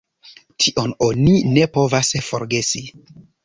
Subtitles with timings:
[0.63, 2.87] Tion oni ne povas forgesi.